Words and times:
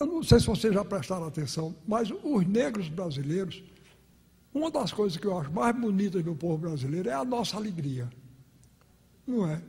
Eu 0.00 0.06
não 0.06 0.22
sei 0.22 0.40
se 0.40 0.46
vocês 0.46 0.72
já 0.72 0.84
prestaram 0.84 1.26
atenção, 1.26 1.74
mas 1.86 2.10
os 2.10 2.46
negros 2.46 2.88
brasileiros, 2.88 3.62
uma 4.52 4.70
das 4.70 4.92
coisas 4.92 5.18
que 5.18 5.26
eu 5.26 5.38
acho 5.38 5.52
mais 5.52 5.78
bonitas 5.78 6.24
do 6.24 6.34
povo 6.34 6.56
brasileiro 6.56 7.08
é 7.10 7.12
a 7.12 7.24
nossa 7.24 7.56
alegria. 7.56 8.10
Não 9.26 9.46
é? 9.46 9.62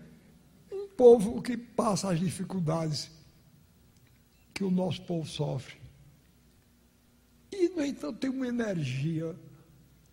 Um 0.72 0.88
povo 0.88 1.42
que 1.42 1.58
passa 1.58 2.10
as 2.10 2.20
dificuldades 2.20 3.12
que 4.54 4.64
o 4.64 4.72
nosso 4.72 5.02
povo 5.02 5.28
sofre. 5.28 5.76
E, 7.52 7.70
no 7.70 7.84
entanto, 7.84 8.20
tem 8.20 8.30
uma 8.30 8.48
energia, 8.48 9.36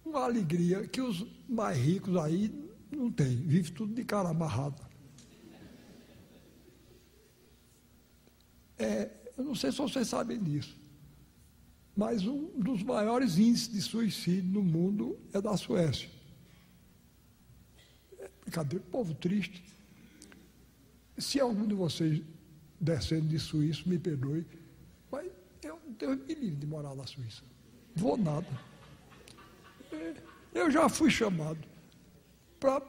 uma 0.04 0.24
alegria 0.24 0.86
que 0.86 1.00
os 1.00 1.24
mais 1.48 1.78
ricos 1.78 2.16
aí 2.16 2.52
não 2.90 3.10
têm. 3.10 3.36
Vive 3.36 3.70
tudo 3.70 3.94
de 3.94 4.04
cara 4.04 4.30
amarrada. 4.30 4.91
É, 8.82 9.10
eu 9.38 9.44
não 9.44 9.54
sei 9.54 9.70
se 9.70 9.78
vocês 9.78 10.08
sabem 10.08 10.42
disso, 10.42 10.76
mas 11.96 12.26
um 12.26 12.48
dos 12.58 12.82
maiores 12.82 13.38
índices 13.38 13.72
de 13.72 13.80
suicídio 13.80 14.50
no 14.50 14.62
mundo 14.62 15.18
é 15.32 15.40
da 15.40 15.56
Suécia. 15.56 16.08
É 18.18 18.28
brincadeira, 18.42 18.84
povo 18.90 19.14
triste. 19.14 19.62
Se 21.16 21.38
algum 21.38 21.66
de 21.66 21.74
vocês 21.74 22.22
descendo 22.80 23.28
de 23.28 23.38
Suíça, 23.38 23.82
me 23.86 23.98
perdoe, 23.98 24.44
mas 25.10 25.30
eu, 25.62 25.78
Deus 25.98 26.18
me 26.26 26.34
livre 26.34 26.56
de 26.56 26.66
morar 26.66 26.96
na 26.96 27.06
Suíça. 27.06 27.42
Vou 27.94 28.16
nada. 28.16 28.48
É, 29.92 30.14
eu 30.54 30.70
já 30.70 30.88
fui 30.88 31.10
chamado 31.10 31.60
para 32.58 32.82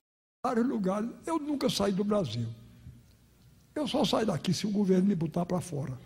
vários 0.43 0.65
lugares. 0.65 1.09
Eu 1.25 1.37
nunca 1.37 1.69
saí 1.69 1.91
do 1.91 2.03
Brasil. 2.03 2.47
Eu 3.75 3.87
só 3.87 4.05
saio 4.05 4.27
daqui 4.27 4.53
se 4.53 4.67
o 4.67 4.71
governo 4.71 5.05
me 5.05 5.15
botar 5.15 5.45
para 5.45 5.59
fora. 5.59 5.97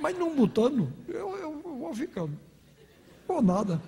Mas 0.00 0.18
não 0.18 0.34
botando, 0.34 0.92
eu, 1.08 1.36
eu 1.36 1.62
vou 1.62 1.94
ficando. 1.94 2.38
Por 3.26 3.42
nada. 3.42 3.80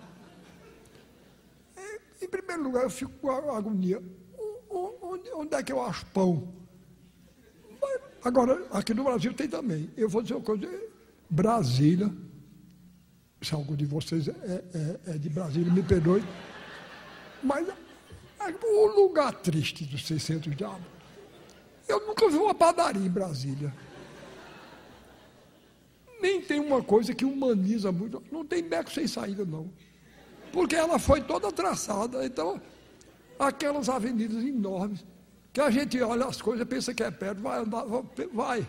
Em 2.21 2.29
primeiro 2.29 2.63
lugar, 2.63 2.85
eu 2.85 2.91
fico 2.91 3.13
com 3.21 3.31
a 3.31 3.57
agonia. 3.57 4.03
Onde, 4.69 5.31
onde 5.33 5.55
é 5.55 5.63
que 5.63 5.73
eu 5.73 5.83
acho 5.83 6.05
pão? 6.07 6.53
Agora, 8.23 8.67
aqui 8.71 8.93
no 8.93 9.05
Brasil 9.05 9.33
tem 9.33 9.49
também. 9.49 9.91
Eu 9.97 10.09
vou 10.09 10.23
dizer 10.23 10.35
uma 10.35 10.43
coisa. 10.43 10.69
Brasília, 11.29 12.13
se 13.41 13.55
algum 13.55 13.75
de 13.75 13.85
vocês 13.85 14.29
é, 14.29 14.33
é, 14.33 15.01
é 15.15 15.19
de 15.19 15.29
Brasília, 15.29 15.73
me 15.73 15.83
perdoe. 15.83 16.23
Mas 17.43 17.69
é 17.69 17.75
o 18.65 18.87
lugar 18.87 19.33
triste 19.33 19.85
dos 19.85 20.07
600 20.07 20.55
diabos 20.57 20.96
eu 21.89 22.07
nunca 22.07 22.29
vi 22.29 22.37
uma 22.37 22.55
padaria 22.55 23.05
em 23.05 23.11
Brasília. 23.11 23.73
Nem 26.21 26.41
tem 26.41 26.59
uma 26.59 26.83
coisa 26.83 27.15
que 27.15 27.25
humaniza 27.25 27.93
muito. 27.93 28.23
Não 28.33 28.45
tem 28.45 28.63
beco 28.63 28.91
sem 28.91 29.07
saída, 29.07 29.45
não. 29.45 29.71
Porque 30.53 30.75
ela 30.75 30.99
foi 30.99 31.21
toda 31.21 31.53
traçada. 31.53 32.25
Então, 32.25 32.61
aquelas 33.39 33.89
avenidas 33.89 34.43
enormes, 34.43 35.05
que 35.53 35.61
a 35.61 35.71
gente 35.71 36.01
olha 36.03 36.27
as 36.27 36.43
coisas, 36.43 36.67
pensa 36.67 36.93
que 36.93 37.03
é 37.03 37.11
perto, 37.11 37.41
vai 37.41 37.61
andar, 37.61 37.85
vai. 38.33 38.67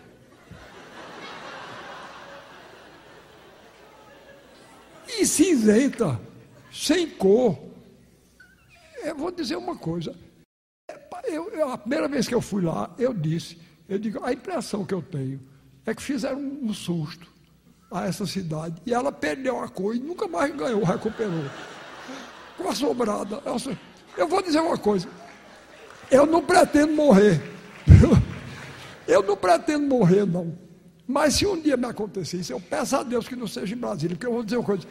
E 5.08 5.26
cinzenta, 5.26 6.20
sem 6.72 7.08
cor. 7.08 7.58
Eu 9.02 9.16
vou 9.16 9.32
dizer 9.32 9.56
uma 9.56 9.76
coisa 9.76 10.14
eu, 11.58 11.66
eu, 11.66 11.72
a 11.72 11.78
primeira 11.78 12.08
vez 12.08 12.28
que 12.28 12.34
eu 12.34 12.40
fui 12.40 12.62
lá, 12.62 12.90
eu 12.98 13.12
disse, 13.12 13.58
eu 13.88 13.98
digo, 13.98 14.24
a 14.24 14.32
impressão 14.32 14.84
que 14.84 14.94
eu 14.94 15.02
tenho 15.02 15.40
é 15.84 15.94
que 15.94 16.02
fizeram 16.02 16.38
um, 16.38 16.72
susto 16.72 17.26
a 17.90 18.06
essa 18.06 18.26
cidade 18.26 18.80
e 18.84 18.92
ela 18.92 19.10
perdeu 19.10 19.58
a 19.60 19.68
cor 19.68 19.94
e 19.94 19.98
nunca 19.98 20.28
mais 20.28 20.54
ganhou, 20.54 20.84
recuperou. 20.84 21.44
Com 22.56 22.68
a 22.68 22.74
sobrada. 22.74 23.42
Eu 24.16 24.28
vou 24.28 24.42
dizer 24.42 24.60
uma 24.60 24.76
coisa, 24.76 25.08
eu 26.10 26.26
não 26.26 26.42
pretendo 26.42 26.92
morrer. 26.92 27.40
Eu 29.06 29.22
não 29.22 29.36
pretendo 29.36 29.86
morrer, 29.86 30.26
não. 30.26 30.54
Mas 31.06 31.34
se 31.34 31.46
um 31.46 31.58
dia 31.58 31.78
me 31.78 31.86
acontecer 31.86 32.36
isso, 32.36 32.52
eu 32.52 32.60
peço 32.60 32.94
a 32.94 33.02
Deus 33.02 33.26
que 33.26 33.34
não 33.34 33.46
seja 33.46 33.74
em 33.74 33.78
Brasília, 33.78 34.14
porque 34.14 34.26
eu 34.26 34.32
vou 34.34 34.42
dizer 34.42 34.58
uma 34.58 34.66
coisa. 34.66 34.86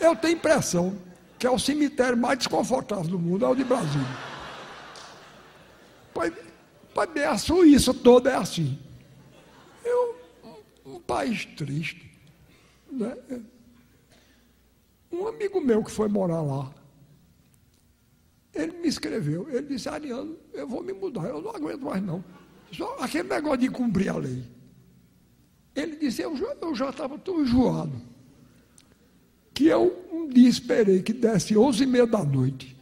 Eu 0.00 0.16
tenho 0.16 0.36
impressão 0.36 0.96
que 1.38 1.46
é 1.46 1.50
o 1.50 1.58
cemitério 1.58 2.16
mais 2.16 2.38
desconfortável 2.38 3.10
do 3.10 3.18
mundo, 3.18 3.44
é 3.44 3.48
o 3.48 3.54
de 3.54 3.62
Brasília. 3.62 4.31
Pai, 6.94 7.06
pai, 7.06 7.24
a 7.24 7.38
Suíça 7.38 7.94
toda 7.94 8.30
é 8.30 8.36
assim. 8.36 8.78
Eu, 9.84 10.16
um, 10.44 10.96
um 10.96 11.00
país 11.00 11.44
triste. 11.44 12.10
Né? 12.90 13.16
Um 15.10 15.26
amigo 15.26 15.60
meu 15.60 15.82
que 15.82 15.90
foi 15.90 16.08
morar 16.08 16.42
lá, 16.42 16.72
ele 18.54 18.72
me 18.78 18.88
escreveu, 18.88 19.48
ele 19.48 19.66
disse, 19.66 19.88
Ariano, 19.88 20.36
eu 20.52 20.68
vou 20.68 20.82
me 20.82 20.92
mudar, 20.92 21.28
eu 21.28 21.40
não 21.40 21.50
aguento 21.50 21.82
mais 21.82 22.02
não. 22.02 22.22
Só 22.70 22.96
aquele 22.98 23.28
negócio 23.28 23.58
de 23.58 23.68
cumprir 23.70 24.10
a 24.10 24.16
lei. 24.16 24.44
Ele 25.74 25.96
disse, 25.96 26.20
eu, 26.22 26.36
eu 26.60 26.74
já 26.74 26.90
estava 26.90 27.18
tão 27.18 27.40
enjoado, 27.40 27.98
que 29.54 29.66
eu 29.66 30.06
um 30.12 30.28
dia 30.28 30.48
esperei 30.48 31.02
que 31.02 31.12
desse 31.12 31.56
onze 31.56 31.84
e 31.84 31.86
meia 31.86 32.06
da 32.06 32.22
noite. 32.22 32.76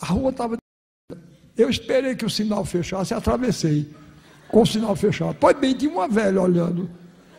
A 0.00 0.06
rua 0.06 0.30
estava 0.30 0.56
eu 1.56 1.70
esperei 1.70 2.14
que 2.14 2.24
o 2.24 2.30
sinal 2.30 2.64
fechasse 2.64 3.14
e 3.14 3.16
atravessei 3.16 3.88
com 4.48 4.62
o 4.62 4.66
sinal 4.66 4.94
fechado. 4.94 5.36
Pois 5.40 5.56
bem, 5.56 5.74
tinha 5.74 5.90
uma 5.90 6.06
velha 6.06 6.40
olhando. 6.40 6.90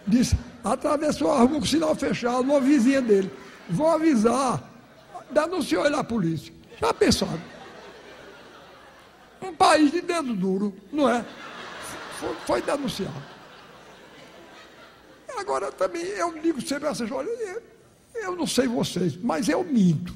Disse, 0.07 0.35
atravessou 0.63 1.31
a 1.31 1.39
rua 1.39 1.59
com 1.59 1.65
o 1.65 1.67
sinal 1.67 1.95
fechado, 1.95 2.41
uma 2.41 2.59
vizinha 2.59 3.01
dele. 3.01 3.31
Vou 3.69 3.89
avisar. 3.89 4.63
Denunciou 5.29 5.85
ele 5.85 5.95
à 5.95 6.03
polícia. 6.03 6.53
Já 6.79 6.93
pensaram? 6.93 7.41
Um 9.41 9.53
país 9.53 9.91
de 9.91 10.01
dedo 10.01 10.33
duro, 10.33 10.73
não 10.91 11.09
é? 11.09 11.23
Foi, 12.19 12.35
foi 12.45 12.61
denunciado. 12.61 13.37
Agora 15.37 15.71
também 15.71 16.01
eu 16.01 16.33
digo 16.39 16.59
sempre 16.61 16.87
essas 16.89 17.11
olha, 17.11 17.29
eu 18.15 18.35
não 18.35 18.47
sei 18.47 18.67
vocês, 18.67 19.15
mas 19.15 19.47
eu 19.47 19.63
minto. 19.63 20.13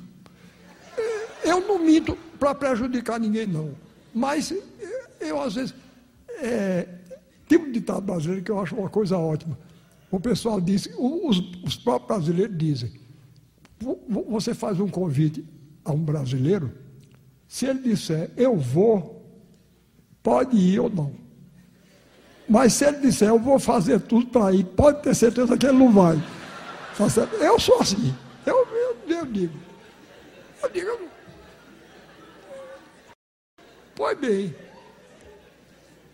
Eu 1.43 1.61
não 1.61 1.77
minto 1.77 2.17
para 2.39 2.55
prejudicar 2.55 3.19
ninguém, 3.19 3.45
não. 3.45 3.75
Mas 4.13 4.53
eu, 5.19 5.41
às 5.41 5.55
vezes, 5.55 5.73
é, 6.41 6.87
tem 7.47 7.57
um 7.57 7.71
ditado 7.71 8.01
brasileiro 8.01 8.43
que 8.43 8.51
eu 8.51 8.59
acho 8.59 8.75
uma 8.75 8.89
coisa 8.89 9.17
ótima. 9.17 9.57
O 10.09 10.19
pessoal 10.19 10.59
diz, 10.59 10.89
os, 10.97 11.39
os 11.63 11.75
próprios 11.77 12.07
brasileiros 12.07 12.57
dizem, 12.57 12.91
você 14.29 14.53
faz 14.53 14.79
um 14.79 14.87
convite 14.87 15.45
a 15.85 15.91
um 15.91 16.03
brasileiro, 16.03 16.71
se 17.47 17.65
ele 17.65 17.79
disser 17.79 18.29
eu 18.37 18.57
vou, 18.57 19.25
pode 20.21 20.57
ir 20.57 20.79
ou 20.79 20.89
não. 20.89 21.13
Mas 22.47 22.73
se 22.73 22.85
ele 22.85 22.99
disser 22.99 23.29
eu 23.29 23.39
vou 23.39 23.59
fazer 23.59 23.99
tudo 24.01 24.27
para 24.27 24.53
ir, 24.53 24.65
pode 24.65 25.01
ter 25.01 25.15
certeza 25.15 25.57
que 25.57 25.65
ele 25.65 25.77
não 25.77 25.91
vai. 25.91 26.21
Tá 26.97 27.05
eu 27.43 27.59
sou 27.59 27.79
assim. 27.79 28.13
Eu, 28.45 28.67
eu, 28.67 28.97
eu 29.07 29.25
digo. 29.25 29.57
Eu 30.61 30.69
digo, 30.69 30.87
eu 30.87 31.10
Pois 34.01 34.17
bem, 34.17 34.55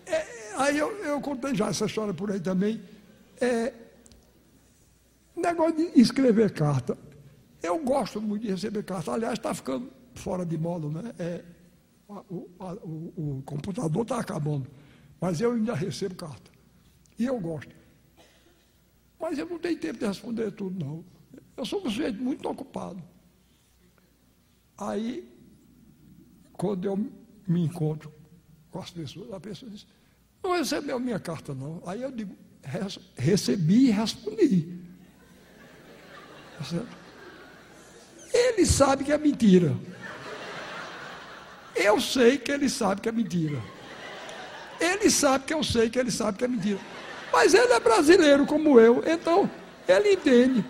é, 0.05 0.27
aí 0.57 0.77
eu, 0.77 0.91
eu, 1.05 1.21
contei 1.21 1.55
já 1.55 1.69
essa 1.69 1.85
história 1.85 2.13
por 2.13 2.29
aí 2.29 2.37
também. 2.37 2.83
É, 3.39 3.73
negócio 5.33 5.77
de 5.77 5.97
escrever 5.97 6.51
carta. 6.51 6.97
Eu 7.63 7.79
gosto 7.79 8.21
muito 8.21 8.41
de 8.41 8.49
receber 8.49 8.83
carta. 8.83 9.13
Aliás, 9.13 9.35
está 9.39 9.53
ficando 9.53 9.89
fora 10.15 10.45
de 10.45 10.57
moda, 10.57 10.89
né? 10.89 11.13
É, 11.17 11.45
o, 12.09 12.49
a, 12.59 12.73
o, 12.73 13.37
o 13.37 13.43
computador 13.45 14.01
está 14.01 14.19
acabando. 14.19 14.69
Mas 15.21 15.39
eu 15.39 15.53
ainda 15.53 15.73
recebo 15.73 16.15
carta. 16.15 16.51
E 17.17 17.25
eu 17.25 17.39
gosto. 17.39 17.73
Mas 19.17 19.39
eu 19.39 19.47
não 19.47 19.59
tenho 19.59 19.79
tempo 19.79 19.97
de 19.97 20.05
responder 20.05 20.51
tudo, 20.51 20.77
não. 20.77 21.05
Eu 21.55 21.65
sou 21.65 21.79
um 21.79 21.83
sujeito 21.83 22.21
muito 22.21 22.49
ocupado. 22.49 23.01
Aí, 24.77 25.25
quando 26.51 26.83
eu 26.83 27.26
me 27.47 27.63
encontro 27.63 28.11
com 28.69 28.79
as 28.79 28.89
pessoas, 28.91 29.33
a 29.33 29.39
pessoa 29.39 29.71
diz, 29.71 29.87
não 30.43 30.51
recebeu 30.51 30.99
minha 30.99 31.19
carta 31.19 31.53
não. 31.53 31.81
Aí 31.85 32.01
eu 32.01 32.11
digo, 32.11 32.35
recebi 33.15 33.87
e 33.87 33.91
respondi. 33.91 34.79
Tá 36.57 36.83
ele 38.33 38.65
sabe 38.65 39.03
que 39.03 39.11
é 39.11 39.17
mentira. 39.17 39.75
Eu 41.75 42.01
sei 42.01 42.37
que 42.37 42.51
ele 42.51 42.69
sabe 42.69 43.01
que 43.01 43.09
é 43.09 43.11
mentira. 43.11 43.61
Ele 44.79 45.09
sabe 45.09 45.45
que 45.45 45.53
eu 45.53 45.63
sei 45.63 45.89
que 45.89 45.97
ele 45.97 46.11
sabe 46.11 46.37
que 46.37 46.45
é 46.45 46.47
mentira. 46.47 46.79
Mas 47.31 47.53
ele 47.53 47.71
é 47.73 47.79
brasileiro 47.79 48.45
como 48.45 48.79
eu, 48.79 49.03
então 49.05 49.49
ele 49.87 50.13
entende 50.13 50.65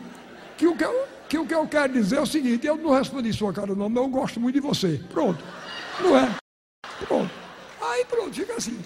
que 0.58 0.68
o 0.68 0.76
que 0.76 0.84
eu, 0.84 1.08
que 1.30 1.38
o 1.38 1.46
que 1.46 1.54
eu 1.54 1.68
quero 1.68 1.94
dizer 1.94 2.18
é 2.18 2.22
o 2.22 2.26
seguinte: 2.26 2.66
eu 2.66 2.78
não 2.78 2.92
respondi 2.92 3.32
sua 3.32 3.54
cara, 3.54 3.76
não, 3.76 3.90
mas 3.90 4.04
eu 4.04 4.10
gosto 4.10 4.40
muito 4.40 4.56
de 4.56 4.62
você. 4.62 5.02
Pronto. 5.10 5.44
Não 6.02 6.18
é? 6.18 6.36
Pronto, 8.10 8.34
fica 8.34 8.56
assim. 8.56 8.80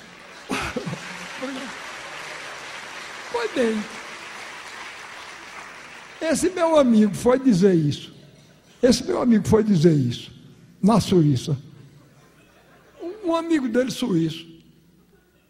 Foi 3.32 3.48
bem. 3.56 3.84
Esse 6.22 6.50
meu 6.50 6.78
amigo 6.78 7.16
foi 7.16 7.40
dizer 7.40 7.74
isso. 7.74 8.14
Esse 8.82 9.04
meu 9.04 9.22
amigo 9.22 9.48
foi 9.48 9.64
dizer 9.64 9.94
isso 9.94 10.32
na 10.82 11.00
Suíça. 11.00 11.58
Um 13.24 13.36
amigo 13.36 13.70
dele 13.70 13.92
suíço 13.92 14.48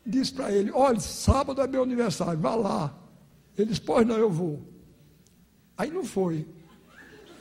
disse 0.06 0.34
para 0.34 0.52
ele: 0.52 0.72
Olha, 0.72 1.00
sábado 1.00 1.62
é 1.62 1.68
meu 1.68 1.84
aniversário, 1.84 2.40
vá 2.40 2.56
lá. 2.56 2.94
Ele 3.58 3.70
disse: 3.70 3.82
Pois 3.82 4.06
não, 4.06 4.18
eu 4.18 4.30
vou. 4.30 4.62
Aí 5.78 5.90
não 5.90 6.04
foi. 6.04 6.46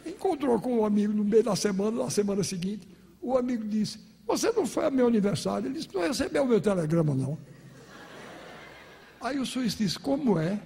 Encontrou 0.07 0.61
com 0.61 0.81
um 0.81 0.85
amigo 0.85 1.13
no 1.13 1.25
meio 1.25 1.43
da 1.43 1.57
semana, 1.57 2.05
na 2.05 2.11
semana 2.11 2.43
seguinte. 2.43 2.89
O 3.21 3.37
amigo 3.37 3.65
disse: 3.67 3.99
Você 4.31 4.53
não 4.53 4.65
foi 4.65 4.85
ao 4.85 4.93
meu 4.93 5.09
aniversário? 5.09 5.67
Ele 5.67 5.75
disse: 5.75 5.89
Não 5.93 6.03
recebeu 6.03 6.45
o 6.45 6.47
meu 6.47 6.61
telegrama, 6.61 7.17
não. 7.17 7.37
Aí 9.21 9.41
o 9.41 9.45
suíço 9.45 9.79
disse: 9.79 9.99
Como 9.99 10.39
é? 10.39 10.61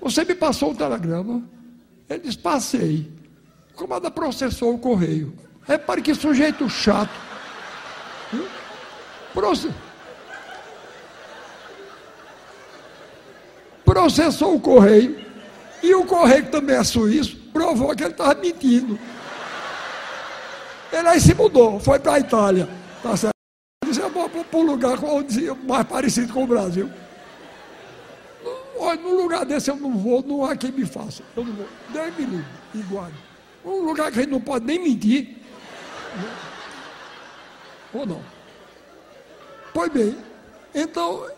Você 0.00 0.24
me 0.24 0.34
passou 0.34 0.72
o 0.72 0.74
telegrama? 0.74 1.42
Ele 2.08 2.20
disse: 2.20 2.38
Passei. 2.38 3.12
O 3.74 3.76
camarada 3.76 4.10
processou 4.10 4.74
o 4.74 4.78
correio. 4.78 5.34
Repare 5.64 6.00
que 6.00 6.14
sujeito 6.14 6.70
chato. 6.70 7.12
Proce... 9.34 9.70
Processou 13.84 14.54
o 14.54 14.60
correio. 14.60 15.22
E 15.82 15.94
o 15.94 16.06
correio, 16.06 16.46
que 16.46 16.50
também 16.50 16.76
é 16.76 16.82
suíço, 16.82 17.36
provou 17.52 17.94
que 17.94 18.04
ele 18.04 18.12
estava 18.12 18.34
mentindo. 18.40 18.98
Ele 20.90 21.08
aí 21.08 21.20
se 21.20 21.34
mudou, 21.34 21.78
foi 21.78 21.98
para 21.98 22.14
a 22.14 22.20
Itália. 22.20 22.85
Tá 23.06 23.16
certo? 23.16 23.36
Eu 24.00 24.10
vou 24.10 24.28
para 24.28 24.58
um 24.58 24.62
lugar 24.62 24.98
mais 25.64 25.86
parecido 25.86 26.32
com 26.32 26.42
o 26.42 26.46
Brasil. 26.46 26.90
Olha, 28.76 29.00
num 29.00 29.22
lugar 29.22 29.46
desse 29.46 29.70
eu 29.70 29.76
não 29.76 29.96
vou, 29.96 30.22
não 30.22 30.44
há 30.44 30.56
quem 30.56 30.72
me 30.72 30.84
faça. 30.84 31.22
Eu 31.36 31.44
não 31.44 31.52
vou. 31.52 31.68
Deus 31.90 32.16
me 32.18 32.44
igual. 32.74 33.08
Um 33.64 33.82
lugar 33.82 34.10
que 34.10 34.18
a 34.18 34.22
gente 34.22 34.32
não 34.32 34.40
pode 34.40 34.64
nem 34.64 34.82
mentir. 34.82 35.36
Ou 37.94 38.04
não? 38.04 38.20
Pois 39.72 39.92
bem, 39.92 40.16
então 40.74 41.30